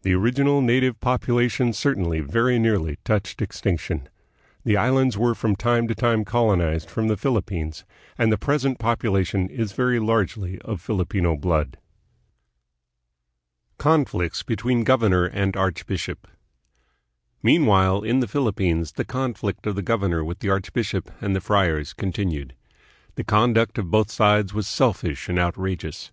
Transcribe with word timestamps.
The 0.00 0.14
original 0.14 0.62
native 0.62 0.98
population 1.00 1.74
certainly 1.74 2.20
very 2.20 2.58
nearly 2.58 2.96
touched 3.04 3.42
extinction. 3.42 4.08
The 4.64 4.78
islands 4.78 5.18
were 5.18 5.34
from 5.34 5.54
time 5.54 5.86
to 5.88 5.94
time 5.94 6.24
colonized 6.24 6.88
from 6.88 7.08
the 7.08 7.16
Philippines, 7.18 7.84
and 8.16 8.32
the 8.32 8.38
present 8.38 8.78
population 8.78 9.50
is 9.50 9.72
very 9.72 9.98
largely 9.98 10.58
of 10.60 10.80
Filipino 10.80 11.36
blood. 11.36 11.76
Conflicts 13.76 14.42
between 14.42 14.82
Governor 14.82 15.26
and 15.26 15.54
Archbishop. 15.58 16.26
Mean 17.42 17.66
while, 17.66 18.00
in 18.02 18.20
the 18.20 18.26
Philippines 18.28 18.92
the 18.92 19.04
conflict 19.04 19.66
of 19.66 19.74
the 19.74 19.82
governor 19.82 20.24
with 20.24 20.38
the 20.38 20.48
archbishop 20.48 21.10
and 21.20 21.36
the 21.36 21.42
friars 21.42 21.92
continued. 21.92 22.54
The 23.16 23.24
conduct 23.24 23.76
of 23.76 23.90
both 23.90 24.10
sides 24.10 24.54
was 24.54 24.66
selfish 24.66 25.28
and 25.28 25.38
outrageous. 25.38 26.12